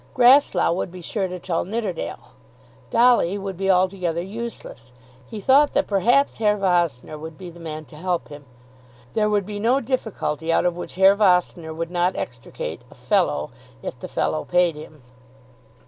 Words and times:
Grasslough 0.15 0.73
would 0.73 0.91
be 0.91 0.99
sure 1.03 1.27
to 1.27 1.37
tell 1.37 1.63
Nidderdale. 1.63 2.31
Dolly 2.89 3.37
would 3.37 3.55
be 3.55 3.69
altogether 3.69 4.19
useless. 4.23 4.93
He 5.27 5.39
thought 5.39 5.73
that, 5.73 5.85
perhaps, 5.85 6.37
Herr 6.37 6.57
Vossner 6.57 7.19
would 7.19 7.37
be 7.37 7.51
the 7.51 7.59
man 7.59 7.85
to 7.85 7.95
help 7.97 8.29
him. 8.29 8.45
There 9.13 9.29
would 9.29 9.45
be 9.45 9.59
no 9.59 9.79
difficulty 9.79 10.51
out 10.51 10.65
of 10.65 10.75
which 10.75 10.95
Herr 10.95 11.15
Vossner 11.15 11.71
would 11.71 11.91
not 11.91 12.15
extricate 12.15 12.81
"a 12.89 12.95
fellow," 12.95 13.51
if 13.83 13.99
"the 13.99 14.07
fellow" 14.07 14.43
paid 14.43 14.75
him. 14.75 15.03